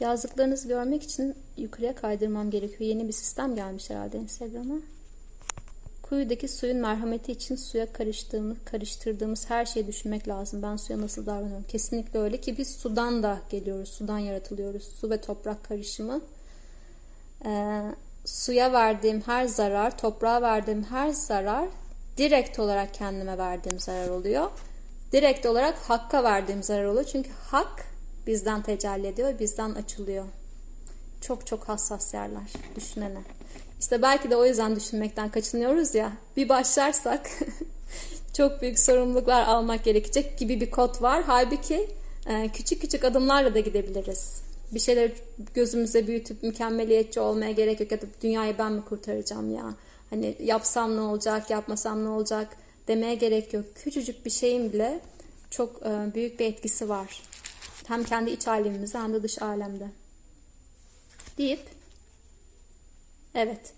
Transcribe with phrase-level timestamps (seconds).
[0.00, 2.80] Yazdıklarınızı görmek için yukarıya kaydırmam gerekiyor.
[2.80, 4.74] Yeni bir sistem gelmiş herhalde Instagram'a.
[6.02, 10.62] Kuyudaki suyun merhameti için suya karıştığımız, karıştırdığımız her şeyi düşünmek lazım.
[10.62, 11.64] Ben suya nasıl davranıyorum?
[11.68, 13.88] Kesinlikle öyle ki biz sudan da geliyoruz.
[13.88, 14.82] Sudan yaratılıyoruz.
[14.82, 16.20] Su ve toprak karışımı.
[17.46, 17.82] Ee,
[18.24, 21.68] suya verdiğim her zarar, toprağa verdiğim her zarar
[22.16, 24.50] direkt olarak kendime verdiğim zarar oluyor.
[25.12, 27.04] Direkt olarak hakka verdiğim zarar oluyor.
[27.04, 27.93] Çünkü hak
[28.26, 30.24] bizden tecelli ediyor, bizden açılıyor.
[31.20, 33.22] Çok çok hassas yerler düşünene.
[33.80, 36.12] İşte belki de o yüzden düşünmekten kaçınıyoruz ya.
[36.36, 37.30] Bir başlarsak
[38.36, 41.22] çok büyük sorumluluklar almak gerekecek gibi bir kod var.
[41.26, 41.90] Halbuki
[42.26, 44.42] e, küçük küçük adımlarla da gidebiliriz.
[44.72, 45.10] Bir şeyler
[45.54, 49.74] gözümüze büyütüp mükemmeliyetçi olmaya gerek yok ya da dünyayı ben mi kurtaracağım ya?
[50.10, 52.56] Hani yapsam ne olacak, yapmasam ne olacak
[52.88, 53.64] demeye gerek yok.
[53.74, 55.00] Küçücük bir şeyin bile
[55.50, 57.22] çok e, büyük bir etkisi var.
[57.86, 59.88] Hem kendi iç alemimizde hem de dış alemde.
[61.38, 61.60] Deyip
[63.34, 63.72] Evet.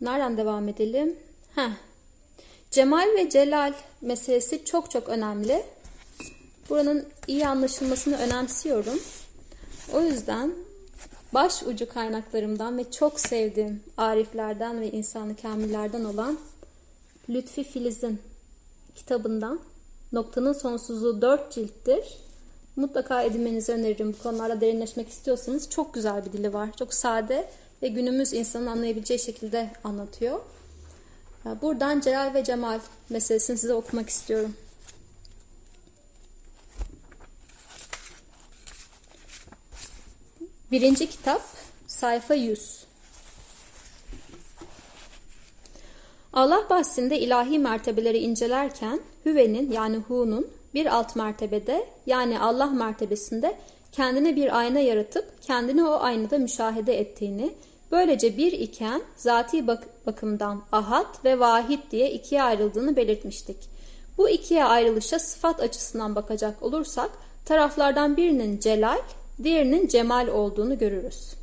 [0.00, 1.16] Nereden devam edelim?
[1.54, 1.70] Heh.
[2.70, 5.62] Cemal ve Celal meselesi çok çok önemli.
[6.70, 8.98] Buranın iyi anlaşılmasını önemsiyorum.
[9.92, 10.54] O yüzden
[11.34, 16.38] baş ucu kaynaklarımdan ve çok sevdiğim ariflerden ve insanı kamillerden olan
[17.28, 18.22] Lütfi Filiz'in
[18.94, 19.60] kitabından
[20.12, 22.25] Noktanın Sonsuzluğu 4 cilttir.
[22.76, 24.12] Mutlaka edinmenizi öneririm.
[24.12, 26.68] Bu konularda derinleşmek istiyorsanız çok güzel bir dili var.
[26.78, 27.48] Çok sade
[27.82, 30.40] ve günümüz insanın anlayabileceği şekilde anlatıyor.
[31.62, 34.56] Buradan Celal ve Cemal meselesini size okumak istiyorum.
[40.70, 41.42] Birinci kitap
[41.86, 42.86] sayfa 100
[46.32, 53.56] Allah bahsinde ilahi mertebeleri incelerken Hüve'nin yani Hu'nun bir alt mertebede yani Allah mertebesinde
[53.92, 57.54] kendine bir ayna yaratıp kendini o aynada müşahede ettiğini,
[57.92, 63.56] böylece bir iken zati bak bakımdan ahad ve vahid diye ikiye ayrıldığını belirtmiştik.
[64.18, 67.10] Bu ikiye ayrılışa sıfat açısından bakacak olursak
[67.44, 69.00] taraflardan birinin celal,
[69.42, 71.34] diğerinin cemal olduğunu görürüz.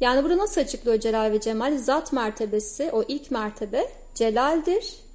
[0.00, 1.78] Yani burada nasıl açıklıyor celal ve cemal?
[1.78, 5.09] Zat mertebesi, o ilk mertebe celaldir.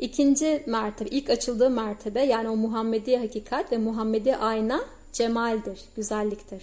[0.00, 4.80] İkinci mertebe, ilk açıldığı mertebe yani o Muhammedi hakikat ve Muhammedi ayna
[5.12, 6.62] cemaldir, güzelliktir.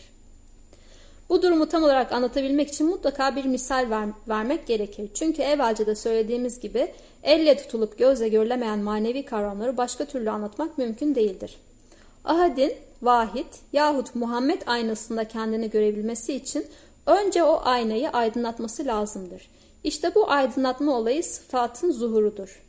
[1.30, 5.10] Bu durumu tam olarak anlatabilmek için mutlaka bir misal ver, vermek gerekir.
[5.14, 6.92] Çünkü evvelce de söylediğimiz gibi
[7.24, 11.58] elle tutulup gözle görülemeyen manevi kavramları başka türlü anlatmak mümkün değildir.
[12.26, 16.66] Ahadin, vahid yahut Muhammed aynasında kendini görebilmesi için
[17.06, 19.50] önce o aynayı aydınlatması lazımdır.
[19.84, 22.65] İşte bu aydınlatma olayı sıfatın zuhurudur.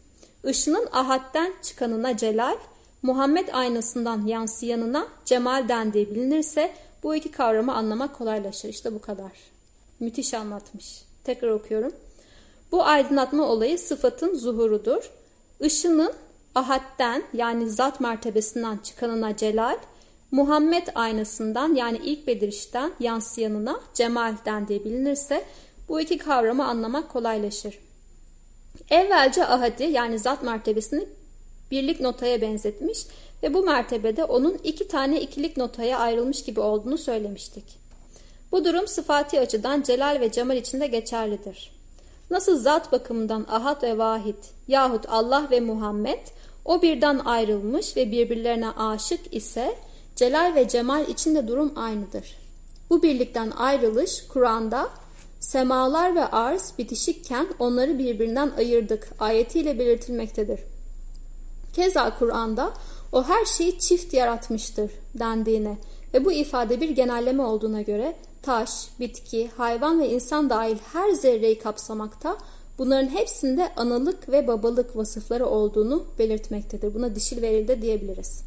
[0.47, 2.57] Işının ahadden çıkanına celal,
[3.03, 8.69] Muhammed aynasından yansıyanına cemal dendiği bilinirse bu iki kavramı anlamak kolaylaşır.
[8.69, 9.33] İşte bu kadar.
[10.01, 11.03] Müthiş anlatmış.
[11.25, 11.93] Tekrar okuyorum.
[12.73, 15.11] Bu aydınlatma olayı sıfatın zuhurudur.
[15.61, 16.13] Işının
[16.55, 19.79] ahadden yani zat mertebesinden çıkanına celal,
[20.31, 25.45] Muhammed aynasından yani ilk bedirişten yansıyanına cemal dendiği bilinirse
[25.89, 27.86] bu iki kavramı anlamak kolaylaşır.
[28.91, 31.09] Evvelce ahadi yani zat mertebesini
[31.71, 32.99] birlik notaya benzetmiş
[33.43, 37.65] ve bu mertebede onun iki tane ikilik notaya ayrılmış gibi olduğunu söylemiştik.
[38.53, 41.71] Bu durum sıfati açıdan celal ve cemal içinde geçerlidir.
[42.31, 44.37] Nasıl zat bakımından ahad ve vahid
[44.69, 46.27] yahut Allah ve Muhammed
[46.65, 49.75] o birden ayrılmış ve birbirlerine aşık ise
[50.17, 52.37] celal ve cemal içinde durum aynıdır.
[52.91, 54.91] Bu birlikten ayrılış Kur'an'da
[55.47, 60.61] semalar ve arz bitişikken onları birbirinden ayırdık ayetiyle belirtilmektedir.
[61.73, 62.73] Keza Kur'an'da
[63.13, 65.77] o her şeyi çift yaratmıştır dendiğine
[66.15, 68.71] ve bu ifade bir genelleme olduğuna göre taş,
[69.01, 72.37] bitki, hayvan ve insan dahil her zerreyi kapsamakta
[72.79, 76.95] bunların hepsinde analık ve babalık vasıfları olduğunu belirtmektedir.
[76.95, 78.43] Buna dişil verildi diyebiliriz.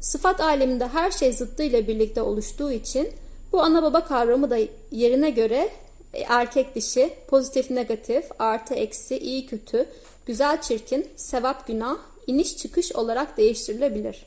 [0.00, 3.08] Sıfat aleminde her şey zıttıyla birlikte oluştuğu için
[3.52, 4.58] bu ana baba kavramı da
[4.90, 5.70] yerine göre
[6.12, 9.86] erkek dişi, pozitif negatif, artı eksi, iyi kötü,
[10.26, 11.96] güzel çirkin, sevap günah,
[12.26, 14.26] iniş çıkış olarak değiştirilebilir.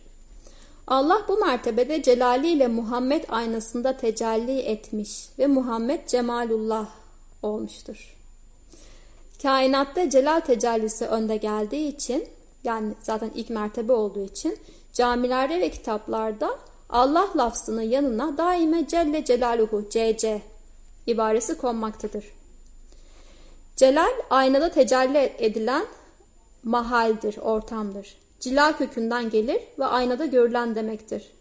[0.87, 6.87] Allah bu mertebede celaliyle Muhammed aynasında tecelli etmiş ve Muhammed cemalullah
[7.43, 8.15] olmuştur.
[9.41, 12.27] Kainatta celal tecellisi önde geldiği için
[12.63, 14.57] yani zaten ilk mertebe olduğu için
[14.93, 16.49] camilerde ve kitaplarda
[16.89, 20.41] Allah lafzının yanına daime Celle Celaluhu CC
[21.07, 22.25] ibaresi konmaktadır.
[23.75, 25.85] Celal aynada tecelli edilen
[26.63, 28.17] mahaldir, ortamdır.
[28.39, 31.31] Cila kökünden gelir ve aynada görülen demektir.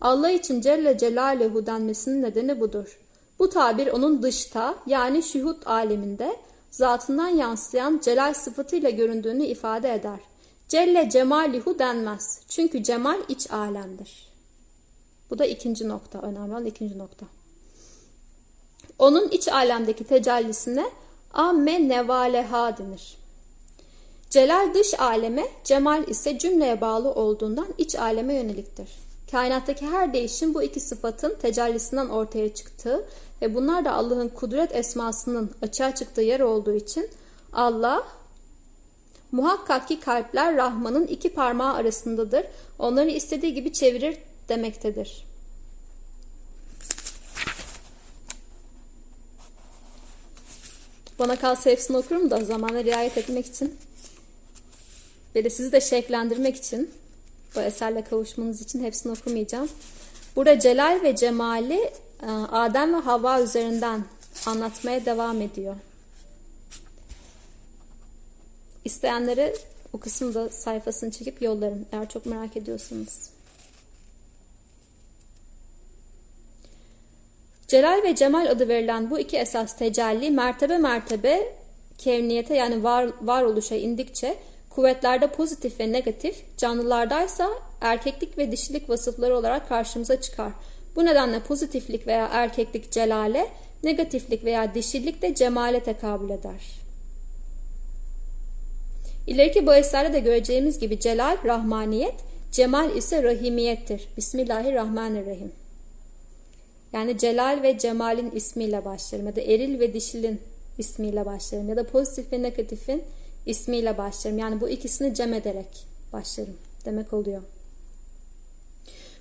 [0.00, 2.98] Allah için Celle Celaluhu denmesinin nedeni budur.
[3.38, 6.36] Bu tabir onun dışta yani şuhut aleminde
[6.70, 10.20] zatından yansıyan celal sıfatıyla göründüğünü ifade eder.
[10.68, 12.40] Celle Cemalihu denmez.
[12.48, 14.28] Çünkü cemal iç alemdir.
[15.30, 16.18] Bu da ikinci nokta.
[16.20, 17.26] Önemli olan ikinci nokta.
[18.98, 20.90] Onun iç alemdeki tecellisine
[21.32, 23.18] amme nevaleha denir.
[24.30, 28.88] Celal dış aleme, cemal ise cümleye bağlı olduğundan iç aleme yöneliktir.
[29.30, 33.04] Kainattaki her değişim bu iki sıfatın tecellisinden ortaya çıktığı
[33.42, 37.08] ve bunlar da Allah'ın kudret esmasının açığa çıktığı yer olduğu için
[37.52, 38.02] Allah
[39.32, 42.44] muhakkak ki kalpler Rahman'ın iki parmağı arasındadır.
[42.78, 44.18] Onları istediği gibi çevirir
[44.48, 45.27] demektedir.
[51.18, 53.76] Bana kalsa hepsini okurum da zamana riayet etmek için
[55.34, 56.90] ve de sizi de şevklendirmek için
[57.56, 59.68] bu eserle kavuşmanız için hepsini okumayacağım.
[60.36, 61.92] Burada Celal ve Cemali
[62.22, 64.04] e, Adem ve Havva üzerinden
[64.46, 65.76] anlatmaya devam ediyor.
[68.84, 69.54] İsteyenlere
[69.92, 73.37] o kısmı da sayfasını çekip yollarım eğer çok merak ediyorsanız.
[77.68, 81.52] Celal ve Cemal adı verilen bu iki esas tecelli mertebe mertebe
[81.98, 84.34] kevniyete yani var, varoluşa indikçe
[84.70, 87.50] kuvvetlerde pozitif ve negatif, canlılardaysa
[87.80, 90.52] erkeklik ve dişilik vasıfları olarak karşımıza çıkar.
[90.96, 93.46] Bu nedenle pozitiflik veya erkeklik celale,
[93.84, 96.80] negatiflik veya dişilik de cemale tekabül eder.
[99.26, 102.14] İleriki bahislerde de göreceğimiz gibi celal rahmaniyet,
[102.52, 104.08] cemal ise rahimiyettir.
[104.16, 105.52] Bismillahirrahmanirrahim.
[106.92, 110.40] Yani celal ve cemalin ismiyle başlarım ya da eril ve dişilin
[110.78, 113.02] ismiyle başlarım ya da pozitif ve negatifin
[113.46, 114.38] ismiyle başlarım.
[114.38, 117.42] Yani bu ikisini cem ederek başlarım demek oluyor.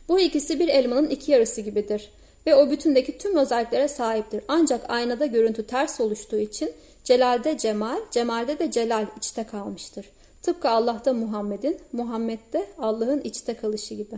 [0.07, 2.09] Bu ikisi bir elmanın iki yarısı gibidir
[2.47, 4.43] ve o bütündeki tüm özelliklere sahiptir.
[4.47, 6.71] Ancak aynada görüntü ters oluştuğu için
[7.03, 10.05] celalde cemal, cemalde de celal içte kalmıştır.
[10.41, 14.15] Tıpkı Allah'ta Muhammed'in, Muhammed'de Allah'ın içte kalışı gibi.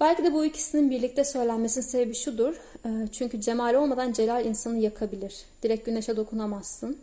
[0.00, 2.54] Belki de bu ikisinin birlikte söylenmesinin sebebi şudur.
[2.86, 5.44] Ee, çünkü cemal olmadan celal insanı yakabilir.
[5.62, 6.98] Direkt güneşe dokunamazsın.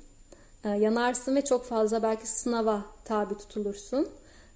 [0.65, 4.07] Ee, yanarsın ve çok fazla belki sınava tabi tutulursun.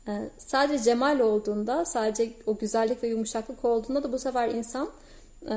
[0.08, 4.90] Ee, sadece cemal olduğunda, sadece o güzellik ve yumuşaklık olduğunda da bu sefer insan
[5.46, 5.54] e,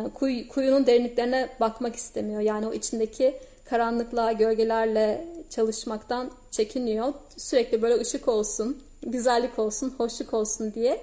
[0.48, 2.40] kuyunun derinliklerine bakmak istemiyor.
[2.40, 3.34] Yani o içindeki
[3.64, 7.14] karanlıkla, gölgelerle çalışmaktan çekiniyor.
[7.36, 11.00] Sürekli böyle ışık olsun, güzellik olsun, hoşluk olsun diye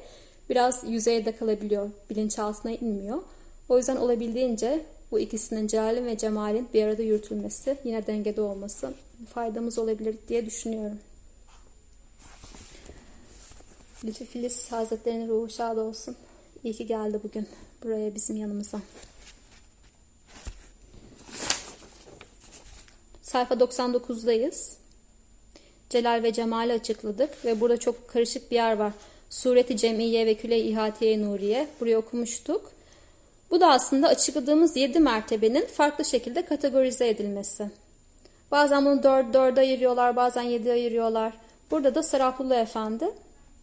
[0.50, 1.90] biraz yüzeyde kalabiliyor.
[2.10, 3.22] Bilinçaltına inmiyor.
[3.70, 8.94] O yüzden olabildiğince bu ikisinin celalin ve cemalin bir arada yürütülmesi, yine dengede olması
[9.34, 11.00] faydamız olabilir diye düşünüyorum.
[14.06, 16.16] Lütfü Filiz Hazretleri'nin ruhu şad olsun.
[16.64, 17.48] İyi ki geldi bugün
[17.84, 18.82] buraya bizim yanımıza.
[23.22, 24.74] Sayfa 99'dayız.
[25.90, 28.94] Celal ve Cemal'i açıkladık ve burada çok karışık bir yer var.
[29.30, 31.68] Sureti Cemiye ve Küle İhatiye Nuriye.
[31.80, 32.72] Burayı okumuştuk.
[33.52, 37.70] Bu da aslında açıkladığımız 7 mertebenin farklı şekilde kategorize edilmesi.
[38.52, 41.34] Bazen bunu 4, 4'e ayırıyorlar, bazen 7'ye ayırıyorlar.
[41.72, 43.06] Burada da Serapullah Efendi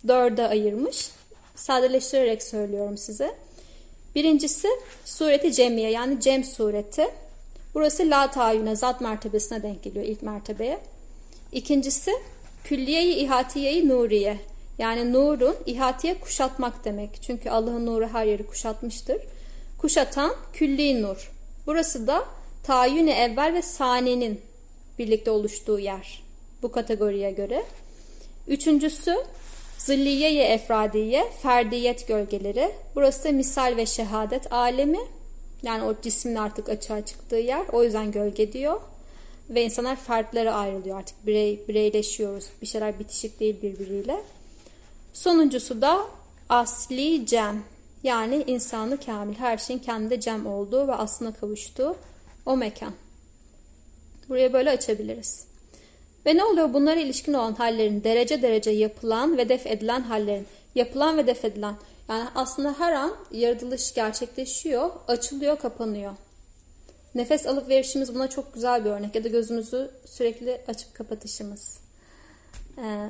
[0.06, 1.10] 4'e ayırmış.
[1.54, 3.34] Sadeleştirerek söylüyorum size.
[4.14, 4.68] Birincisi
[5.04, 7.08] sureti cemiye yani cem sureti.
[7.74, 10.78] Burası la tayyüne zat mertebesine denk geliyor ilk mertebeye.
[11.52, 12.12] İkincisi
[12.64, 14.38] külliye-i ihatiye nuriye
[14.78, 17.22] yani nurun ihatiye kuşatmak demek.
[17.22, 19.22] Çünkü Allah'ın nuru her yeri kuşatmıştır.
[19.78, 21.32] Kuşatan külli nur.
[21.66, 22.24] Burası da
[22.62, 24.40] tayyüne evvel ve saniyenin
[24.98, 26.22] birlikte oluştuğu yer.
[26.62, 27.64] Bu kategoriye göre.
[28.48, 29.16] Üçüncüsü
[29.78, 32.72] zilliye-i efradiye, ferdiyet gölgeleri.
[32.94, 34.98] Burası da misal ve şehadet alemi.
[35.62, 37.66] Yani o cismin artık açığa çıktığı yer.
[37.72, 38.80] O yüzden gölge diyor.
[39.50, 41.26] Ve insanlar fertlere ayrılıyor artık.
[41.26, 42.48] Birey, bireyleşiyoruz.
[42.62, 44.20] Bir şeyler bitişik değil birbiriyle.
[45.16, 46.06] Sonuncusu da
[46.48, 47.64] asli cem.
[48.02, 49.34] Yani insanı kamil.
[49.34, 51.96] Her şeyin kendinde cem olduğu ve aslına kavuştuğu
[52.46, 52.92] o mekan.
[54.28, 55.44] Buraya böyle açabiliriz.
[56.26, 56.72] Ve ne oluyor?
[56.74, 61.74] Bunlara ilişkin olan hallerin derece derece yapılan ve def edilen hallerin yapılan ve def edilen
[62.08, 66.12] yani aslında her an yaratılış gerçekleşiyor, açılıyor, kapanıyor.
[67.14, 71.80] Nefes alıp verişimiz buna çok güzel bir örnek ya da gözümüzü sürekli açıp kapatışımız.
[72.78, 73.08] Ee,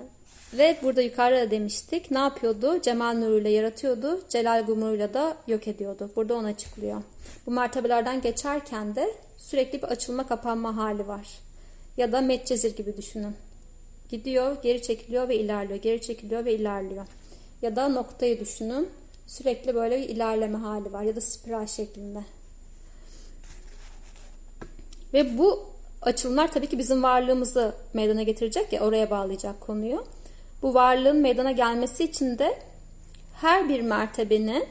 [0.58, 2.80] ve burada yukarıda demiştik ne yapıyordu?
[2.82, 6.10] Cemal nuruyla yaratıyordu, celal gumuruyla da yok ediyordu.
[6.16, 7.02] Burada onu açıklıyor.
[7.46, 11.28] Bu mertebelerden geçerken de sürekli bir açılma kapanma hali var.
[11.96, 13.36] Ya da metcezir gibi düşünün.
[14.08, 17.06] Gidiyor, geri çekiliyor ve ilerliyor, geri çekiliyor ve ilerliyor.
[17.62, 18.88] ya da noktayı düşünün.
[19.26, 22.18] Sürekli böyle bir ilerleme hali var ya da spiral şeklinde.
[25.12, 25.66] Ve bu
[26.02, 30.04] açılımlar tabii ki bizim varlığımızı meydana getirecek ya oraya bağlayacak konuyu.
[30.62, 32.58] Bu varlığın meydana gelmesi için de
[33.34, 34.64] her bir mertebenin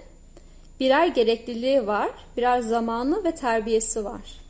[0.80, 4.46] birer gerekliliği var, birer zamanı ve terbiyesi var.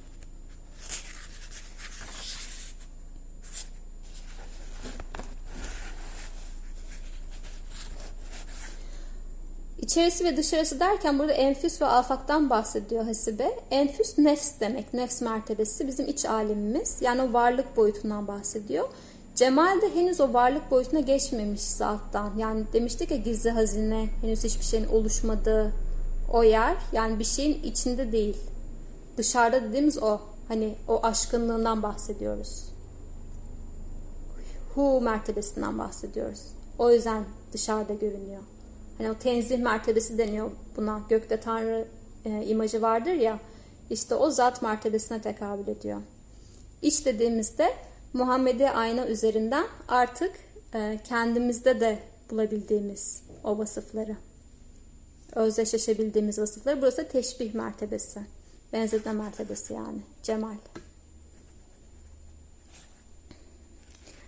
[9.81, 13.59] İçerisi ve dışarısı derken burada enfüs ve afaktan bahsediyor Hasibe.
[13.71, 16.97] Enfüs nefs demek, nefs mertebesi bizim iç alemimiz.
[17.01, 18.89] Yani o varlık boyutundan bahsediyor.
[19.35, 22.33] Cemal de henüz o varlık boyutuna geçmemiş zattan.
[22.37, 25.73] Yani demiştik ya gizli hazine, henüz hiçbir şeyin oluşmadığı
[26.33, 26.77] o yer.
[26.93, 28.37] Yani bir şeyin içinde değil.
[29.17, 30.19] Dışarıda dediğimiz o.
[30.47, 32.65] Hani o aşkınlığından bahsediyoruz.
[34.75, 36.41] Hu mertebesinden bahsediyoruz.
[36.79, 37.23] O yüzden
[37.53, 38.41] dışarıda görünüyor.
[38.97, 41.01] Hani o tenzih mertebesi deniyor buna.
[41.09, 41.87] Gökte Tanrı
[42.25, 43.39] e, imajı vardır ya.
[43.89, 46.01] İşte o zat mertebesine tekabül ediyor.
[46.81, 47.73] İç dediğimizde
[48.15, 50.35] Muhammed'e ayna üzerinden artık
[50.73, 54.15] e, kendimizde de bulabildiğimiz o vasıfları.
[55.35, 56.81] Özdeşleşebildiğimiz vasıfları.
[56.81, 58.19] Burası teşbih mertebesi.
[58.73, 59.99] Benzetme mertebesi yani.
[60.23, 60.55] Cemal.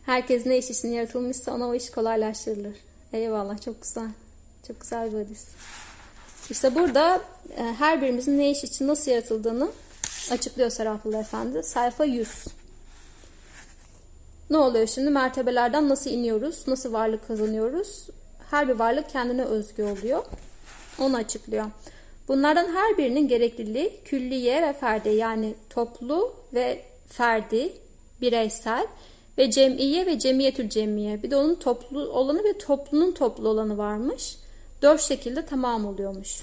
[0.06, 2.75] Herkes ne iş için yaratılmışsa ona o iş kolaylaştırılır.
[3.13, 4.10] Eyvallah çok güzel.
[4.67, 5.48] Çok güzel bir hadis.
[6.50, 7.22] İşte burada
[7.58, 9.72] e, her birimizin ne iş için nasıl yaratıldığını
[10.32, 11.63] açıklıyor Serafullah Efendi.
[11.63, 12.57] Sayfa 100.
[14.50, 15.10] Ne oluyor şimdi?
[15.10, 16.68] Mertebelerden nasıl iniyoruz?
[16.68, 18.08] Nasıl varlık kazanıyoruz?
[18.50, 20.24] Her bir varlık kendine özgü oluyor.
[21.00, 21.66] Onu açıklıyor.
[22.27, 27.74] Bunlardan her birinin gerekliliği külliye ve ferdi yani toplu ve ferdi,
[28.22, 28.88] bireysel
[29.38, 31.24] ve cemiye ve cemiyetül cemiye.
[31.24, 34.38] Bir de onun toplu olanı ve toplunun toplu olanı varmış.
[34.82, 36.42] Dört şekilde tamam oluyormuş.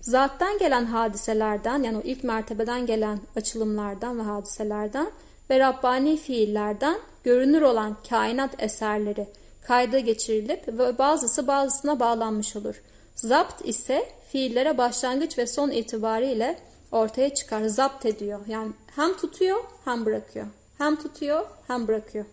[0.00, 5.10] Zattan gelen hadiselerden yani o ilk mertebeden gelen açılımlardan ve hadiselerden
[5.50, 9.26] ve Rabbani fiillerden görünür olan kainat eserleri
[9.62, 12.82] kayda geçirilip ve bazısı bazısına bağlanmış olur.
[13.14, 16.58] Zapt ise fiillere başlangıç ve son itibariyle
[16.92, 17.64] ortaya çıkar.
[17.64, 18.40] Zapt ediyor.
[18.46, 20.46] Yani hem tutuyor hem bırakıyor.
[20.78, 22.24] Hem tutuyor hem bırakıyor.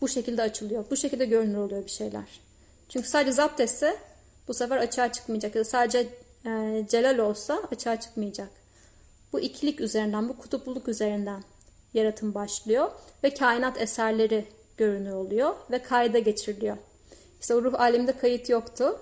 [0.00, 0.84] Bu şekilde açılıyor.
[0.90, 2.40] Bu şekilde görünür oluyor bir şeyler.
[2.88, 3.96] Çünkü sadece zapt etse
[4.48, 5.54] bu sefer açığa çıkmayacak.
[5.54, 6.08] Ya da sadece
[6.46, 8.48] e, celal olsa açığa çıkmayacak.
[9.32, 11.44] Bu ikilik üzerinden, bu kutupluluk üzerinden
[11.94, 12.90] yaratım başlıyor
[13.24, 14.44] ve kainat eserleri
[14.76, 16.76] görünür oluyor ve kayda geçiriliyor.
[17.40, 19.00] İşte o ruh aleminde kayıt yoktu.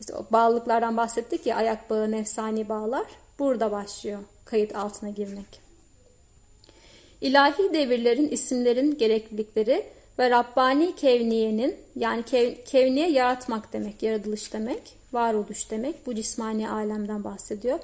[0.00, 3.06] İşte o bağlılıklardan bahsettik ya ayak bağı, nefsani bağlar.
[3.38, 5.60] Burada başlıyor kayıt altına girmek.
[7.20, 9.86] İlahi devirlerin isimlerin gereklilikleri
[10.18, 14.82] ve Rabbani kevniyenin yani kev, kevniye yaratmak demek, yaratılış demek,
[15.12, 16.06] varoluş demek.
[16.06, 17.78] Bu cismani alemden bahsediyor.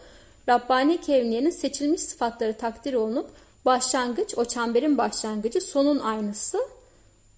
[0.48, 3.30] Rabbani kevniyenin seçilmiş sıfatları takdir olunup
[3.64, 6.58] başlangıç, o çemberin başlangıcı sonun aynısı.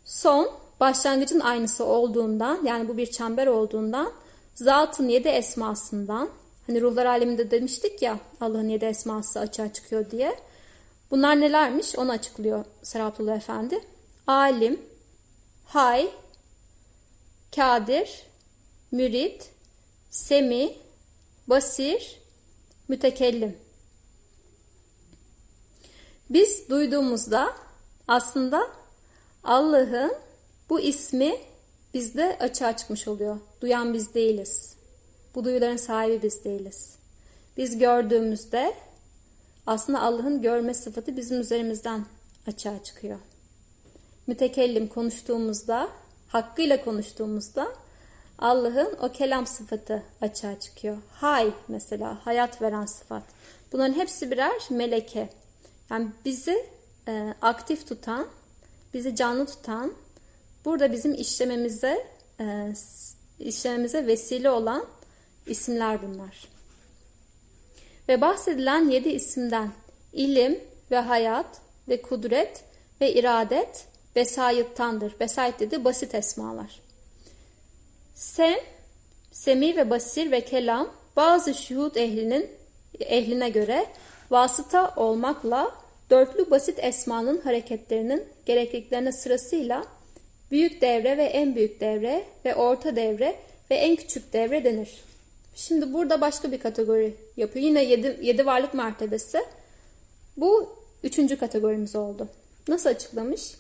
[0.05, 0.51] Son
[0.81, 4.13] başlangıcın aynısı olduğundan yani bu bir çember olduğundan
[4.55, 6.29] zatın yedi esmasından
[6.67, 10.37] hani ruhlar aleminde demiştik ya Allah'ın yedi esması açığa çıkıyor diye.
[11.11, 13.81] Bunlar nelermiş onu açıklıyor Serapullah Efendi.
[14.27, 14.81] Alim,
[15.65, 16.11] hay,
[17.57, 18.23] kadir,
[18.93, 19.51] mürit,
[20.11, 20.73] semi,
[21.47, 22.21] basir,
[22.89, 23.57] mütekellim.
[26.33, 27.53] Biz duyduğumuzda
[28.09, 28.69] aslında
[29.45, 30.15] Allah'ın
[30.71, 31.37] bu ismi
[31.95, 33.37] bizde açığa çıkmış oluyor.
[33.61, 34.77] Duyan biz değiliz.
[35.35, 36.97] Bu duyuların sahibi biz değiliz.
[37.57, 38.75] Biz gördüğümüzde
[39.67, 42.07] aslında Allah'ın görme sıfatı bizim üzerimizden
[42.47, 43.19] açığa çıkıyor.
[44.27, 45.89] Mütekellim konuştuğumuzda,
[46.29, 47.69] hakkıyla konuştuğumuzda
[48.39, 50.97] Allah'ın o kelam sıfatı açığa çıkıyor.
[51.13, 53.23] Hay mesela hayat veren sıfat.
[53.73, 55.42] Bunların hepsi birer meleke.
[55.93, 56.67] Yani bizi
[57.09, 58.27] e, aktif tutan,
[58.95, 59.93] bizi canlı tutan,
[60.65, 62.07] burada bizim işlememize
[62.41, 62.73] e,
[63.39, 64.87] işlememize vesile olan
[65.47, 66.49] isimler bunlar.
[68.09, 69.73] Ve bahsedilen yedi isimden
[70.13, 72.65] ilim ve hayat ve kudret
[73.01, 75.15] ve iradet vesayettandır.
[75.21, 76.81] Vesayet dedi basit esmalar.
[78.15, 78.59] Sem,
[79.33, 82.51] semi ve basir ve kelam bazı şuhud ehlinin
[83.01, 83.87] ehline göre
[84.31, 85.82] vasıta olmakla
[86.13, 89.85] dörtlü basit esmanın hareketlerinin gerekliliklerine sırasıyla
[90.51, 93.37] büyük devre ve en büyük devre ve orta devre
[93.71, 95.05] ve en küçük devre denir.
[95.57, 97.65] Şimdi burada başka bir kategori yapıyor.
[97.65, 99.39] Yine yedi, yedi varlık mertebesi.
[100.37, 102.29] Bu üçüncü kategorimiz oldu.
[102.69, 103.55] Nasıl açıklamış?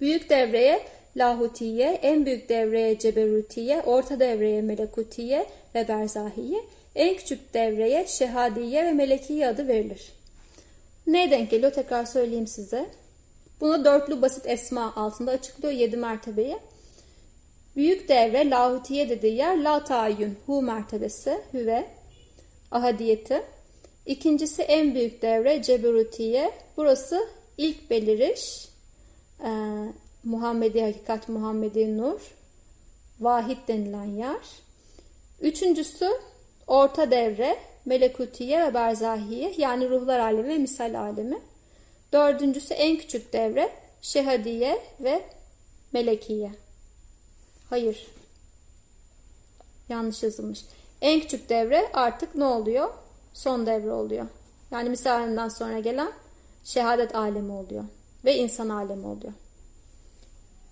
[0.00, 0.82] Büyük devreye
[1.16, 6.60] lahutiye, en büyük devreye ceberutiye, orta devreye melekutiye ve berzahiye,
[6.94, 10.19] en küçük devreye şehadiye ve melekiye adı verilir.
[11.10, 12.90] Ne denk geliyor tekrar söyleyeyim size.
[13.60, 16.58] Buna dörtlü basit esma altında açıklıyor yedi mertebeyi.
[17.76, 21.86] Büyük devre lahutiye dediği yer la tayyün hu mertebesi hüve
[22.70, 23.42] ahadiyeti.
[24.06, 26.52] İkincisi en büyük devre ceberutiye.
[26.76, 28.68] Burası ilk beliriş
[29.44, 29.50] e,
[30.24, 32.20] Muhammedi hakikat Muhammedi nur
[33.20, 34.46] vahid denilen yer.
[35.40, 36.08] Üçüncüsü
[36.66, 41.40] orta devre melekutiye ve berzahiye yani ruhlar alemi ve misal alemi.
[42.12, 45.22] Dördüncüsü en küçük devre şehadiye ve
[45.92, 46.50] melekiye.
[47.70, 48.06] Hayır.
[49.88, 50.64] Yanlış yazılmış.
[51.00, 52.90] En küçük devre artık ne oluyor?
[53.34, 54.26] Son devre oluyor.
[54.70, 56.12] Yani misalinden sonra gelen
[56.64, 57.84] şehadet alemi oluyor.
[58.24, 59.32] Ve insan alemi oluyor.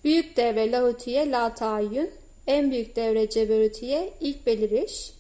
[0.05, 2.11] Büyük devre lahutiye la tayyün.
[2.47, 5.18] En büyük devre ceberutiye ilk beliriş.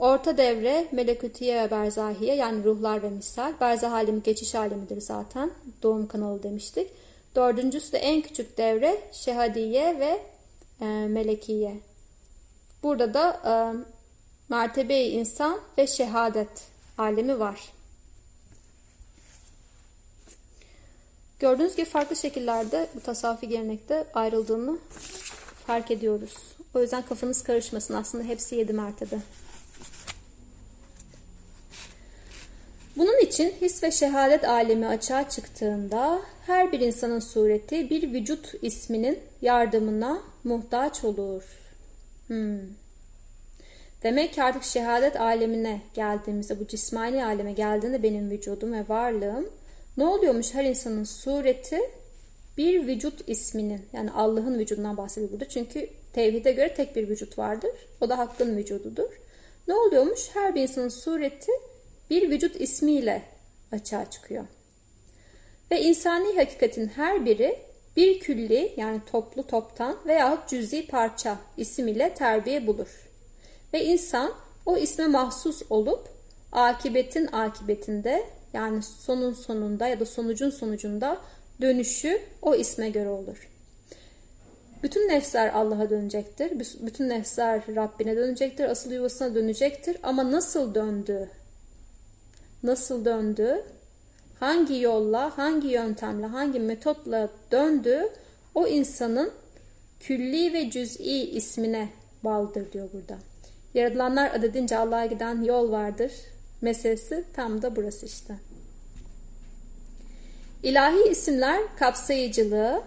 [0.00, 3.52] Orta devre melekutiye ve berzahiye yani ruhlar ve misal.
[3.60, 5.50] Berzah alemi geçiş alemidir zaten.
[5.82, 6.90] Doğum kanalı demiştik.
[7.36, 10.22] Dördüncüsü de en küçük devre şehadiye ve
[10.80, 11.80] e, melekiye.
[12.82, 13.52] Burada da e,
[14.48, 17.72] mertebe insan ve şehadet alemi var.
[21.38, 24.78] Gördüğünüz gibi farklı şekillerde bu tasavvufi gelenekte ayrıldığını
[25.66, 26.34] fark ediyoruz.
[26.74, 27.94] O yüzden kafanız karışmasın.
[27.94, 29.18] Aslında hepsi yedi mertebe.
[32.96, 39.18] Bunun için his ve şehadet alemi açığa çıktığında her bir insanın sureti bir vücut isminin
[39.42, 41.42] yardımına muhtaç olur.
[42.26, 42.60] Hmm.
[44.02, 49.48] Demek ki artık şehadet alemine geldiğimizde, bu cismani aleme geldiğinde benim vücudum ve varlığım
[49.96, 51.80] ne oluyormuş her insanın sureti
[52.58, 55.48] bir vücut isminin yani Allah'ın vücudundan bahsediyor burada.
[55.48, 57.70] Çünkü tevhide göre tek bir vücut vardır.
[58.00, 59.20] O da hakkın vücududur.
[59.68, 60.30] Ne oluyormuş?
[60.34, 61.52] Her bir insanın sureti
[62.10, 63.22] bir vücut ismiyle
[63.72, 64.44] açığa çıkıyor.
[65.70, 67.58] Ve insani hakikatin her biri
[67.96, 73.08] bir külli yani toplu toptan veya cüzi parça isim ile terbiye bulur.
[73.74, 74.32] Ve insan
[74.66, 76.08] o isme mahsus olup
[76.52, 81.20] akibetin akibetinde yani sonun sonunda ya da sonucun sonucunda
[81.60, 83.48] dönüşü o isme göre olur.
[84.82, 86.58] Bütün nefsler Allah'a dönecektir.
[86.80, 88.64] Bütün nefsler Rabbine dönecektir.
[88.64, 89.96] Asıl yuvasına dönecektir.
[90.02, 91.30] Ama nasıl döndü?
[92.62, 93.64] Nasıl döndü?
[94.40, 98.08] Hangi yolla, hangi yöntemle, hangi metotla döndü?
[98.54, 99.30] O insanın
[100.00, 101.88] külli ve cüz'i ismine
[102.24, 103.18] bağlıdır diyor burada.
[103.74, 106.12] Yaratılanlar adedince Allah'a giden yol vardır
[106.60, 108.34] meselesi tam da burası işte.
[110.62, 112.82] İlahi isimler kapsayıcılığı,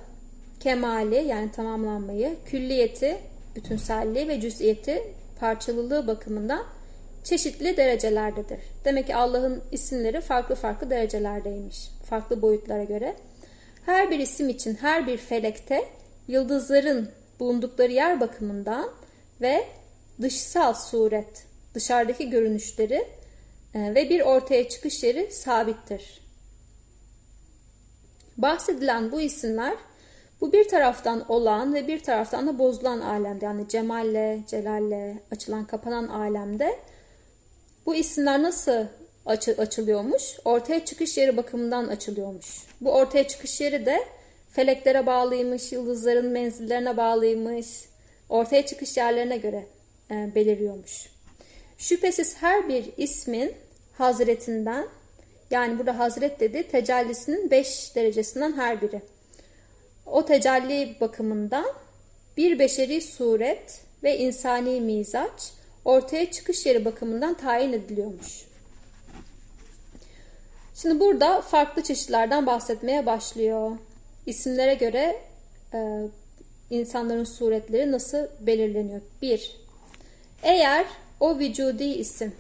[0.60, 3.18] kemali yani tamamlanmayı, külliyeti,
[3.56, 5.04] bütünselliği ve cüz'iyeti,
[5.40, 6.64] parçalılığı bakımından
[7.24, 8.60] çeşitli derecelerdedir.
[8.86, 11.90] Demek ki Allah'ın isimleri farklı farklı derecelerdeymiş.
[12.10, 13.16] Farklı boyutlara göre.
[13.86, 15.86] Her bir isim için her bir felekte
[16.28, 17.10] yıldızların
[17.40, 18.90] bulundukları yer bakımından
[19.42, 19.66] ve
[20.22, 23.08] dışsal suret, dışarıdaki görünüşleri
[23.76, 26.22] e, ve bir ortaya çıkış yeri sabittir.
[28.38, 29.76] Bahsedilen bu isimler
[30.42, 36.08] bu bir taraftan olan ve bir taraftan da bozulan alemde yani cemalle, celalle açılan kapanan
[36.08, 36.80] alemde
[37.86, 38.86] bu isimler nasıl
[39.26, 40.24] açı, açılıyormuş?
[40.46, 42.46] Ortaya çıkış yeri bakımından açılıyormuş.
[42.82, 44.00] Bu ortaya çıkış yeri de
[44.52, 47.68] feleklere bağlıymış, yıldızların menzillerine bağlıymış,
[48.30, 49.66] ortaya çıkış yerlerine göre
[50.12, 51.10] e, beliriyormuş.
[51.78, 53.54] Şüphesiz her bir ismin
[53.98, 54.88] hazretinden
[55.52, 59.02] yani burada hazret dedi tecellisinin 5 derecesinden her biri.
[60.06, 61.66] O tecelli bakımından
[62.38, 65.52] bir beşeri suret ve insani mizaç
[65.86, 68.46] ortaya çıkış yeri bakımından tayin ediliyormuş.
[70.76, 73.72] Şimdi burada farklı çeşitlerden bahsetmeye başlıyor.
[74.26, 75.20] İsimlere göre
[75.74, 76.08] e,
[76.70, 79.02] insanların suretleri nasıl belirleniyor?
[79.22, 79.56] Bir,
[80.44, 80.86] eğer
[81.20, 82.34] o vücudi isim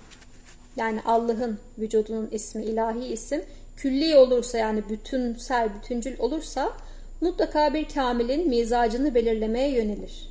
[0.75, 3.41] yani Allah'ın vücudunun ismi, ilahi isim
[3.77, 6.73] külli olursa yani bütünsel, bütüncül olursa
[7.21, 10.29] mutlaka bir kamilin mizacını belirlemeye yönelir.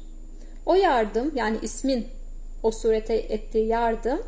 [0.67, 2.07] O yardım yani ismin
[2.63, 4.23] o surete ettiği yardım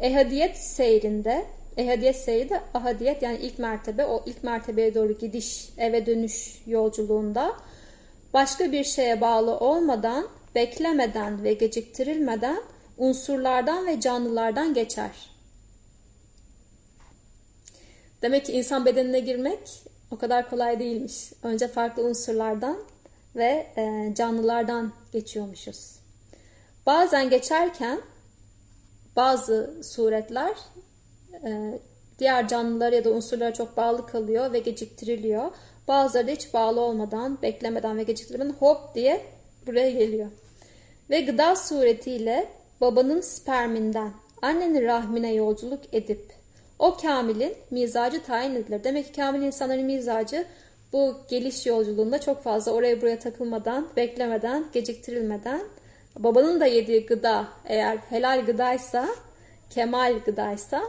[0.00, 6.06] ehadiyet seyrinde ehadiyet seyri de ahadiyet yani ilk mertebe o ilk mertebeye doğru gidiş eve
[6.06, 7.56] dönüş yolculuğunda
[8.34, 12.62] başka bir şeye bağlı olmadan beklemeden ve geciktirilmeden
[12.98, 15.10] unsurlardan ve canlılardan geçer.
[18.22, 19.58] Demek ki insan bedenine girmek
[20.10, 21.32] o kadar kolay değilmiş.
[21.42, 22.78] Önce farklı unsurlardan
[23.36, 25.99] ve e, canlılardan geçiyormuşuz.
[26.86, 28.00] Bazen geçerken
[29.16, 30.54] bazı suretler
[31.44, 31.78] e,
[32.18, 35.50] diğer canlılara ya da unsurlara çok bağlı kalıyor ve geciktiriliyor.
[35.88, 39.26] Bazıları da hiç bağlı olmadan, beklemeden ve geciktirmeden hop diye
[39.66, 40.30] buraya geliyor.
[41.10, 42.48] Ve gıda suretiyle
[42.80, 44.12] babanın sperminden
[44.42, 46.32] annenin rahmine yolculuk edip
[46.78, 48.84] o kamilin mizacı tayin edilir.
[48.84, 50.46] Demek ki kamil insanların mizacı
[50.92, 55.62] bu geliş yolculuğunda çok fazla oraya buraya takılmadan, beklemeden, geciktirilmeden
[56.18, 59.08] babanın da yediği gıda eğer helal gıdaysa,
[59.70, 60.82] kemal gıdaysa,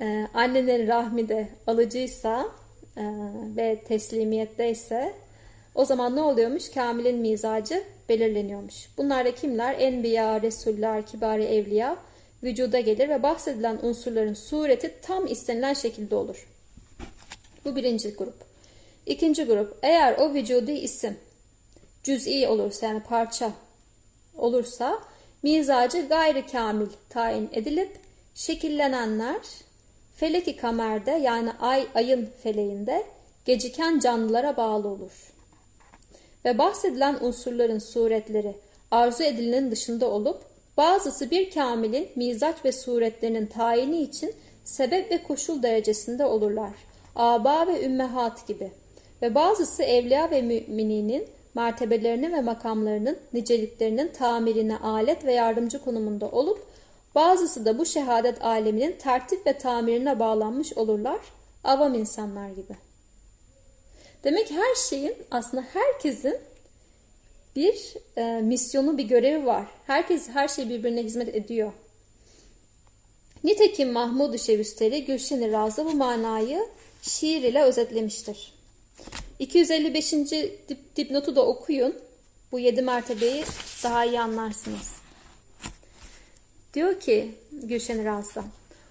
[0.00, 2.48] e, annenin rahmi de alıcıysa
[2.96, 3.02] e,
[3.56, 5.14] ve teslimiyetteyse
[5.74, 6.70] o zaman ne oluyormuş?
[6.70, 8.88] Kamil'in mizacı belirleniyormuş.
[8.96, 9.76] Bunlar da kimler?
[9.78, 11.96] Enbiya, Resuller, Kibari Evliya
[12.42, 16.48] vücuda gelir ve bahsedilen unsurların sureti tam istenilen şekilde olur.
[17.64, 18.34] Bu birinci grup.
[19.06, 21.16] İkinci grup, eğer o vücudi isim
[22.02, 23.52] cüz'i olursa yani parça
[24.38, 24.98] olursa
[25.42, 27.90] mizacı gayri kamil tayin edilip
[28.34, 29.40] şekillenenler
[30.16, 33.04] feleki kamerde yani ay ayın feleğinde
[33.44, 35.32] geciken canlılara bağlı olur.
[36.44, 38.56] Ve bahsedilen unsurların suretleri
[38.90, 40.42] arzu edilenin dışında olup
[40.76, 46.70] bazısı bir kamilin mizaç ve suretlerinin tayini için sebep ve koşul derecesinde olurlar.
[47.16, 48.72] Aba ve ümmehat gibi.
[49.22, 56.66] Ve bazısı evliya ve mümininin mertebelerinin ve makamlarının niceliklerinin tamirine alet ve yardımcı konumunda olup
[57.14, 61.20] bazısı da bu şehadet aleminin tertip ve tamirine bağlanmış olurlar
[61.64, 62.76] avam insanlar gibi.
[64.24, 66.38] Demek her şeyin aslında herkesin
[67.56, 69.66] bir e, misyonu, bir görevi var.
[69.86, 71.72] Herkes her şey birbirine hizmet ediyor.
[73.44, 76.66] Nitekim Mahmud-u Şevüsteri Gülşen-i Raz'da bu manayı
[77.02, 78.57] şiir ile özetlemiştir.
[79.38, 80.12] 255.
[80.68, 81.94] Dip, dipnotu da okuyun.
[82.52, 83.44] Bu yedi mertebeyi
[83.84, 84.92] daha iyi anlarsınız.
[86.74, 88.44] Diyor ki Gülşen Raz'da.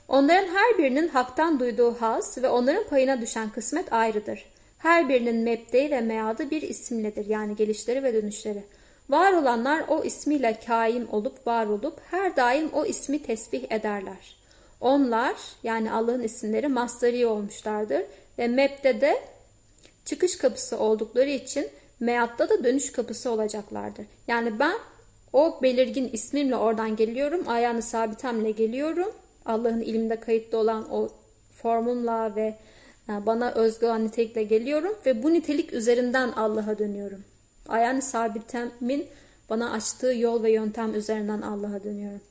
[0.07, 4.45] Onların her birinin haktan duyduğu haz ve onların payına düşen kısmet ayrıdır.
[4.77, 8.63] Her birinin mebdeyi ve meadı bir isimledir yani gelişleri ve dönüşleri.
[9.09, 14.37] Var olanlar o ismiyle kaim olup var olup her daim o ismi tesbih ederler.
[14.81, 18.01] Onlar yani Allah'ın isimleri mastarı olmuşlardır
[18.39, 19.19] ve mebdede
[20.07, 21.67] çıkış kapısı oldukları için
[21.99, 24.05] meatta da dönüş kapısı olacaklardır.
[24.27, 24.77] Yani ben
[25.33, 27.43] o belirgin ismimle oradan geliyorum.
[27.47, 29.11] Ayağını sabitemle geliyorum.
[29.45, 31.09] Allah'ın ilimde kayıtlı olan o
[31.51, 32.55] formumla ve
[33.09, 37.23] e, bana özgü olan nitelikle geliyorum ve bu nitelik üzerinden Allah'a dönüyorum.
[37.67, 39.07] Ayağını sabitemin
[39.49, 42.21] bana açtığı yol ve yöntem üzerinden Allah'a dönüyorum.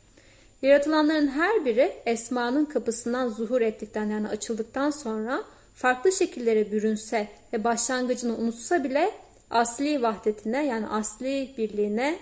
[0.63, 5.45] Yaratılanların her biri esmanın kapısından zuhur ettikten yani açıldıktan sonra
[5.77, 9.11] farklı şekillere bürünse ve başlangıcını unutsa bile
[9.51, 12.19] asli vahdetine yani asli birliğine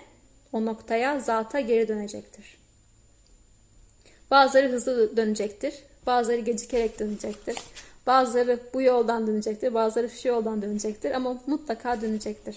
[0.53, 2.57] o noktaya zata geri dönecektir.
[4.31, 5.75] Bazıları hızlı dönecektir.
[6.07, 7.57] Bazıları gecikerek dönecektir.
[8.07, 9.75] Bazıları bu yoldan dönecektir.
[9.75, 11.11] Bazıları şu yoldan dönecektir.
[11.11, 12.57] Ama mutlaka dönecektir.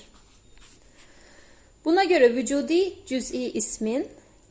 [1.86, 4.08] Buna göre vücudi cüz'i ismin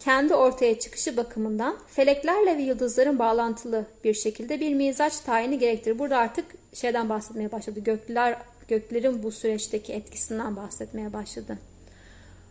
[0.06, 5.98] kendi ortaya çıkışı bakımından feleklerle ve yıldızların bağlantılı bir şekilde bir mizaç tayini gerektirir.
[5.98, 7.80] Burada artık şeyden bahsetmeye başladı.
[7.80, 8.38] Gökler,
[8.68, 11.58] göklerin bu süreçteki etkisinden bahsetmeye başladı.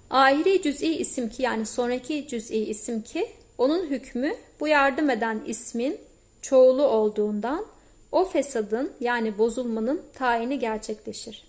[0.09, 5.97] Ahiri cüz'i isim ki yani sonraki cüz'i isim ki onun hükmü bu yardım eden ismin
[6.41, 7.65] çoğulu olduğundan
[8.11, 11.43] o fesadın yani bozulmanın tayini gerçekleşir.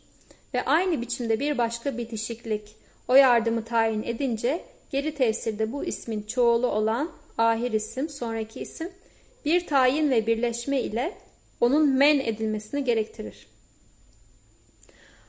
[0.55, 2.77] Ve aynı biçimde bir başka bitişiklik
[3.09, 8.89] o yardımı tayin edince geri tesirde bu ismin çoğulu olan ahir isim, sonraki isim
[9.45, 11.15] bir tayin ve birleşme ile
[11.61, 13.47] onun men edilmesini gerektirir.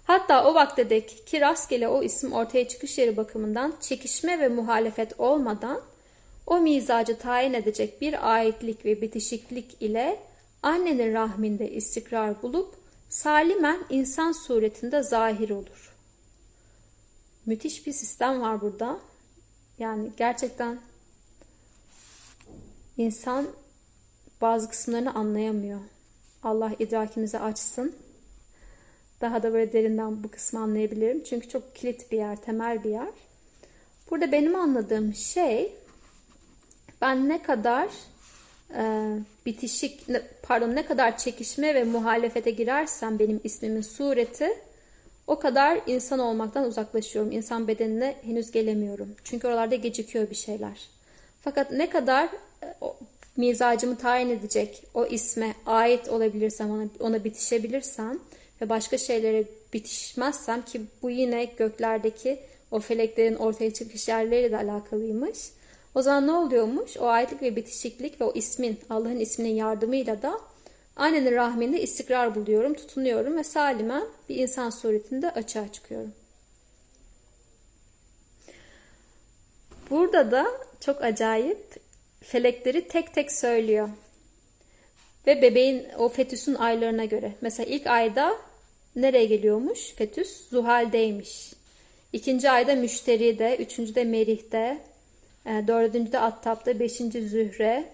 [0.04, 5.82] Hatta o vaktedeki ki rastgele o isim ortaya çıkış yeri bakımından çekişme ve muhalefet olmadan
[6.48, 10.20] o mizacı tayin edecek bir aitlik ve bitişiklik ile
[10.64, 12.76] annenin rahminde istikrar bulup
[13.10, 15.96] salimen insan suretinde zahir olur.
[17.46, 19.00] Müthiş bir sistem var burada.
[19.80, 20.80] Yani gerçekten
[22.98, 23.48] insan
[24.42, 25.80] bazı kısımlarını anlayamıyor.
[26.44, 27.96] Allah idrakimizi açsın.
[29.22, 31.24] Daha da böyle derinden bu kısmı anlayabilirim.
[31.24, 33.10] Çünkü çok kilit bir yer, temel bir yer.
[34.12, 35.74] Burada benim anladığım şey
[37.02, 37.90] ben ne kadar
[38.76, 39.14] e,
[39.46, 40.06] bitişik,
[40.44, 44.50] pardon ne kadar çekişme ve muhalefete girersem benim ismimin sureti
[45.28, 47.32] o kadar insan olmaktan uzaklaşıyorum.
[47.32, 49.16] İnsan bedenine henüz gelemiyorum.
[49.24, 50.90] Çünkü oralarda gecikiyor bir şeyler.
[51.42, 52.26] Fakat ne kadar
[52.64, 52.98] e, o,
[53.38, 58.20] mizacımı tayin edecek o isme ait olabilirsem, ona, ona bitişebilirsem
[58.62, 62.40] ve başka şeylere bitişmezsem ki bu yine göklerdeki
[62.72, 65.38] o feleklerin ortaya çıkış yerleriyle alakalıymış.
[65.96, 66.98] O zaman ne oluyormuş?
[66.98, 70.40] O aitlik ve bitişiklik ve o ismin, Allah'ın isminin yardımıyla da
[70.98, 76.14] annenin rahminde istikrar buluyorum, tutunuyorum ve salimen bir insan suretinde açığa çıkıyorum.
[79.90, 80.48] Burada da
[80.80, 81.76] çok acayip
[82.22, 83.90] felekleri tek tek söylüyor.
[85.28, 87.32] Ve bebeğin o fetüsün aylarına göre.
[87.42, 88.38] Mesela ilk ayda
[88.96, 89.94] nereye geliyormuş?
[89.94, 91.54] Fetüs Zuhal'deymiş.
[92.14, 94.82] İkinci ayda Müşteri'de, üçüncüde Merih'te,
[95.46, 97.90] e, dördüncüde Attap'ta, beşinci Zühre,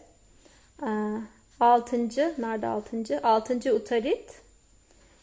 [0.81, 0.89] e,
[1.59, 3.19] altıncı, nerede altıncı?
[3.23, 4.41] Altıncı Utarit,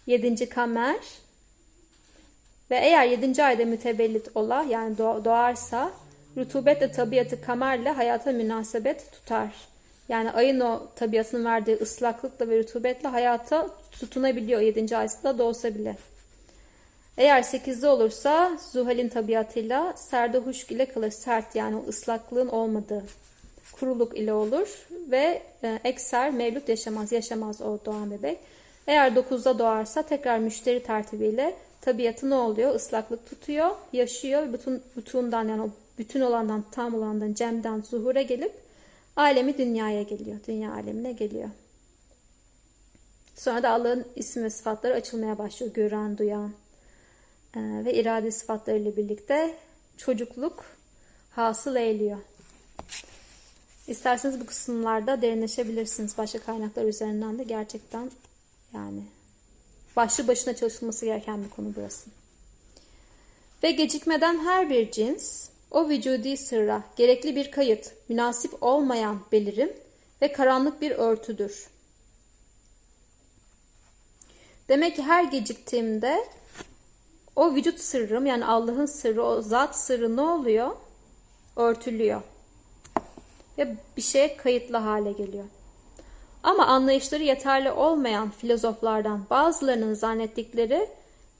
[0.06, 1.00] yedinci Kamer
[2.70, 5.92] ve eğer yedinci ayda mütevellit ola yani doğarsa
[6.36, 9.50] rutubetle tabiatı kamerle hayata münasebet tutar.
[10.08, 14.96] Yani ayın o tabiatının verdiği ıslaklıkla ve rutubetle hayata tutunabiliyor 7.
[14.96, 15.96] ayda da olsa bile.
[17.16, 21.10] Eğer 8'de olursa Zuhal'in tabiatıyla serde huşk ile kalır.
[21.10, 23.04] Sert yani ıslaklığın olmadığı
[23.80, 27.12] kuruluk ile olur ve e, ekser mevlüt yaşamaz.
[27.12, 28.38] Yaşamaz o doğan bebek.
[28.86, 32.74] Eğer 9'da doğarsa tekrar müşteri tertibiyle tabiatı ne oluyor?
[32.74, 34.52] Islaklık tutuyor, yaşıyor.
[34.52, 38.52] Bütün, bütünden yani o bütün olandan, tam olandan, cemden zuhura gelip
[39.16, 40.36] alemi dünyaya geliyor.
[40.46, 41.48] Dünya alemine geliyor.
[43.36, 45.74] Sonra da Allah'ın isim ve sıfatları açılmaya başlıyor.
[45.74, 46.52] Gören, duyan
[47.56, 49.54] e, ve irade sıfatlarıyla birlikte
[49.96, 50.64] çocukluk
[51.30, 52.18] hasıl eğiliyor.
[53.90, 56.18] İsterseniz bu kısımlarda derinleşebilirsiniz.
[56.18, 58.10] Başka kaynaklar üzerinden de gerçekten
[58.74, 59.02] yani
[59.96, 62.10] başlı başına çalışılması gereken bir konu burası.
[63.62, 69.72] Ve gecikmeden her bir cins o vücudi sırra gerekli bir kayıt, münasip olmayan belirim
[70.22, 71.68] ve karanlık bir örtüdür.
[74.68, 76.28] Demek ki her geciktiğimde
[77.36, 80.76] o vücut sırrım yani Allah'ın sırrı, o zat sırrı ne oluyor?
[81.56, 82.22] Örtülüyor.
[83.58, 85.44] Ve bir şeye kayıtlı hale geliyor.
[86.42, 90.88] Ama anlayışları yeterli olmayan filozoflardan bazılarının zannettikleri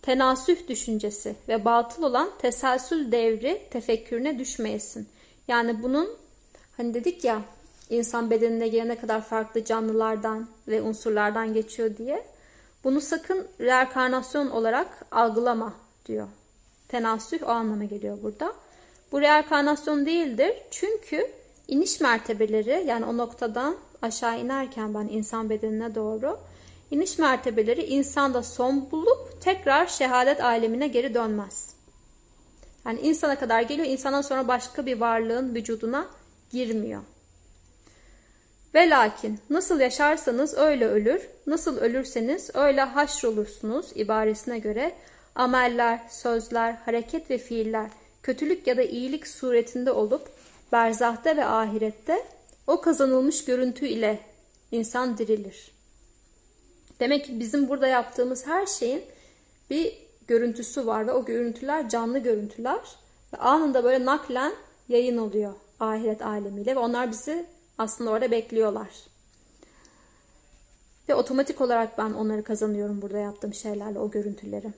[0.02, 5.08] tenasüh düşüncesi ve batıl olan teselsül devri tefekkürüne düşmeyesin.
[5.48, 6.08] Yani bunun
[6.76, 7.42] hani dedik ya
[7.90, 12.24] insan bedenine gelene kadar farklı canlılardan ve unsurlardan geçiyor diye.
[12.84, 15.74] Bunu sakın reenkarnasyon olarak algılama
[16.06, 16.28] diyor.
[16.88, 18.52] Tenasüh o anlama geliyor burada.
[19.12, 20.52] Bu reenkarnasyon değildir.
[20.70, 21.30] Çünkü
[21.70, 26.38] iniş mertebeleri yani o noktadan aşağı inerken ben insan bedenine doğru
[26.90, 31.74] iniş mertebeleri insanda son bulup tekrar şehadet alemine geri dönmez.
[32.86, 36.06] Yani insana kadar geliyor, insandan sonra başka bir varlığın vücuduna
[36.52, 37.02] girmiyor.
[38.74, 44.92] Ve lakin nasıl yaşarsanız öyle ölür, nasıl ölürseniz öyle haşrolursunuz ibaresine göre
[45.34, 47.90] ameller, sözler, hareket ve fiiller
[48.22, 50.28] kötülük ya da iyilik suretinde olup
[50.72, 52.26] berzahta ve ahirette
[52.66, 54.20] o kazanılmış görüntü ile
[54.72, 55.70] insan dirilir.
[57.00, 59.02] Demek ki bizim burada yaptığımız her şeyin
[59.70, 62.80] bir görüntüsü var ve o görüntüler canlı görüntüler
[63.32, 64.52] ve anında böyle naklen
[64.88, 67.46] yayın oluyor ahiret alemiyle ve onlar bizi
[67.78, 68.88] aslında orada bekliyorlar.
[71.08, 74.72] Ve otomatik olarak ben onları kazanıyorum burada yaptığım şeylerle o görüntüleri.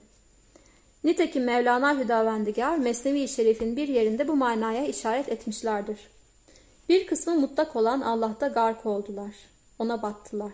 [1.04, 5.98] Nitekim Mevlana Hüdavendigar Mesnevi Şerif'in bir yerinde bu manaya işaret etmişlerdir.
[6.88, 9.34] Bir kısmı mutlak olan Allah'ta gark oldular.
[9.78, 10.52] Ona battılar.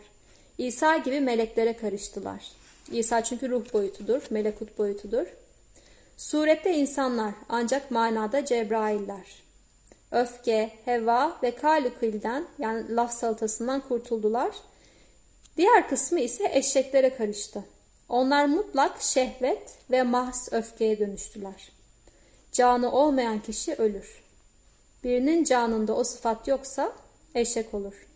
[0.59, 2.53] İsa gibi meleklere karıştılar.
[2.93, 5.27] İsa çünkü ruh boyutudur, melekut boyutudur.
[6.17, 9.43] Surette insanlar ancak manada Cebrailler.
[10.13, 14.51] Öfke, heva ve kalükülden yani laf salatasından kurtuldular.
[15.57, 17.65] Diğer kısmı ise eşeklere karıştı.
[18.09, 21.73] Onlar mutlak şehvet ve mahs öfkeye dönüştüler.
[22.53, 24.23] Canı olmayan kişi ölür.
[25.05, 26.93] Birinin canında o sıfat yoksa
[27.35, 28.09] eşek olur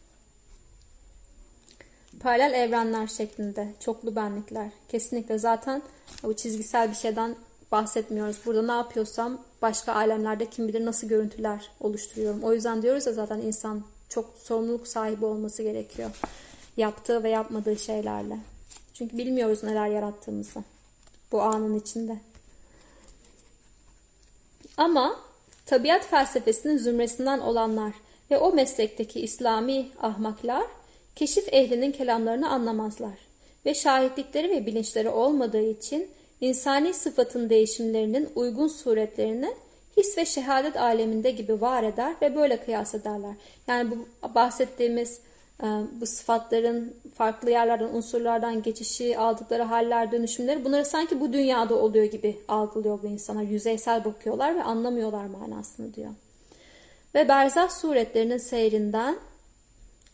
[2.22, 4.70] paralel evrenler şeklinde çoklu benlikler.
[4.88, 5.82] Kesinlikle zaten
[6.22, 7.36] bu çizgisel bir şeyden
[7.72, 8.36] bahsetmiyoruz.
[8.46, 12.42] Burada ne yapıyorsam başka alemlerde kim bilir nasıl görüntüler oluşturuyorum.
[12.42, 16.10] O yüzden diyoruz ya zaten insan çok sorumluluk sahibi olması gerekiyor.
[16.76, 18.38] Yaptığı ve yapmadığı şeylerle.
[18.94, 20.64] Çünkü bilmiyoruz neler yarattığımızı
[21.32, 22.16] bu anın içinde.
[24.76, 25.20] Ama
[25.66, 27.92] tabiat felsefesinin zümresinden olanlar
[28.30, 30.64] ve o meslekteki İslami ahmaklar
[31.16, 33.18] keşif ehlinin kelamlarını anlamazlar
[33.66, 39.54] ve şahitlikleri ve bilinçleri olmadığı için insani sıfatın değişimlerinin uygun suretlerini
[39.96, 43.34] his ve şehadet aleminde gibi var eder ve böyle kıyas ederler.
[43.66, 45.20] Yani bu bahsettiğimiz
[46.00, 52.38] bu sıfatların farklı yerlerden, unsurlardan geçişi, aldıkları haller, dönüşümleri bunları sanki bu dünyada oluyor gibi
[52.48, 53.42] algılıyor bu insanlar.
[53.42, 56.10] Yüzeysel bakıyorlar ve anlamıyorlar manasını diyor.
[57.14, 59.16] Ve berzah suretlerinin seyrinden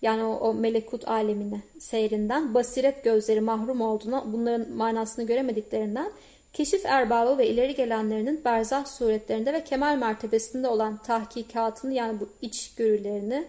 [0.02, 6.12] yani o, o melekut alemine seyrinden basiret gözleri mahrum olduğuna bunların manasını göremediklerinden
[6.52, 12.74] keşif erbabı ve ileri gelenlerinin berzah suretlerinde ve kemal mertebesinde olan tahkikatını yani bu iç
[12.74, 13.46] görülerini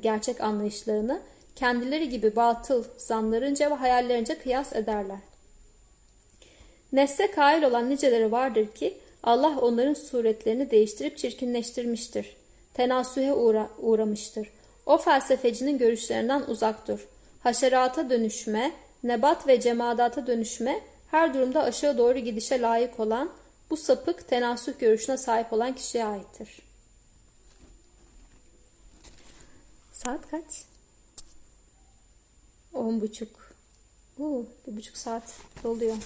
[0.00, 1.20] gerçek anlayışlarını
[1.56, 5.18] kendileri gibi batıl zanlarınca ve hayallerince kıyas ederler.
[6.92, 12.36] Nesle kail olan niceleri vardır ki Allah onların suretlerini değiştirip çirkinleştirmiştir.
[12.74, 14.48] Tenasühe uğra uğramıştır.
[14.86, 17.08] O felsefecinin görüşlerinden uzak dur.
[17.42, 18.72] Haşerata dönüşme,
[19.04, 20.80] nebat ve cemadata dönüşme
[21.10, 23.30] her durumda aşağı doğru gidişe layık olan
[23.70, 26.69] bu sapık tenasüh görüşüne sahip olan kişiye aittir.
[30.04, 30.64] Saat kaç?
[32.74, 33.54] On buçuk.
[34.18, 35.22] Uu, bir buçuk saat
[35.64, 35.96] doluyor.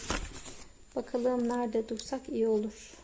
[0.96, 2.94] Bakalım nerede dursak iyi olur.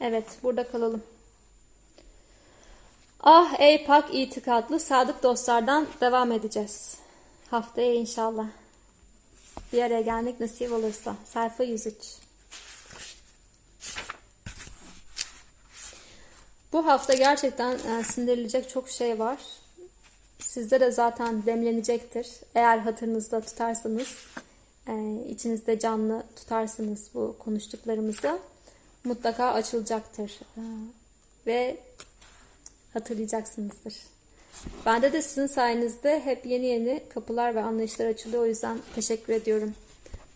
[0.00, 1.02] Evet burada kalalım.
[3.20, 6.96] Ah ey pak itikatlı sadık dostlardan devam edeceğiz.
[7.50, 8.46] Haftaya inşallah.
[9.72, 11.16] Bir araya gelmek nasip olursa.
[11.24, 11.96] Sayfa 103.
[16.72, 19.38] Bu hafta gerçekten e, sindirilecek çok şey var.
[20.38, 22.28] Sizde de zaten demlenecektir.
[22.54, 24.08] Eğer hatırınızda tutarsanız,
[24.88, 28.38] e, içinizde canlı tutarsanız bu konuştuklarımızı
[29.04, 30.40] mutlaka açılacaktır.
[30.56, 30.62] E,
[31.46, 31.76] ve
[32.92, 33.94] hatırlayacaksınızdır.
[34.86, 38.42] Bende de sizin sayenizde hep yeni yeni kapılar ve anlayışlar açılıyor.
[38.42, 39.74] O yüzden teşekkür ediyorum.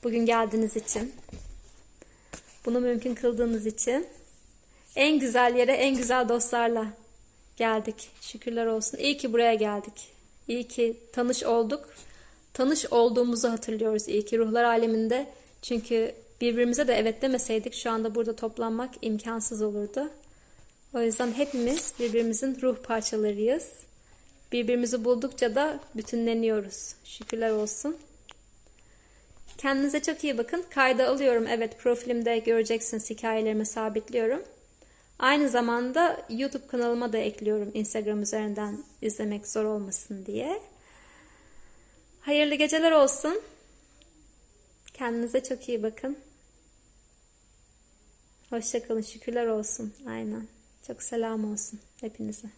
[0.04, 1.12] Bugün geldiğiniz için.
[2.66, 4.06] Bunu mümkün kıldığınız için.
[4.96, 6.86] En güzel yere en güzel dostlarla
[7.56, 8.10] geldik.
[8.20, 8.98] Şükürler olsun.
[8.98, 10.08] İyi ki buraya geldik.
[10.48, 11.88] İyi ki tanış olduk.
[12.52, 14.08] Tanış olduğumuzu hatırlıyoruz.
[14.08, 15.26] İyi ki ruhlar aleminde.
[15.62, 20.10] Çünkü birbirimize de evet demeseydik şu anda burada toplanmak imkansız olurdu.
[20.94, 23.72] O yüzden hepimiz birbirimizin ruh parçalarıyız.
[24.52, 26.94] Birbirimizi buldukça da bütünleniyoruz.
[27.04, 27.96] Şükürler olsun.
[29.58, 30.64] Kendinize çok iyi bakın.
[30.70, 31.46] Kayda alıyorum.
[31.48, 34.42] Evet profilimde göreceksiniz hikayelerimi sabitliyorum.
[35.18, 40.62] Aynı zamanda YouTube kanalıma da ekliyorum Instagram üzerinden izlemek zor olmasın diye.
[42.20, 43.40] Hayırlı geceler olsun.
[44.94, 46.18] Kendinize çok iyi bakın.
[48.50, 49.02] Hoşçakalın.
[49.02, 49.94] Şükürler olsun.
[50.08, 50.48] Aynen.
[50.86, 52.48] Çok selam olsun hepinize.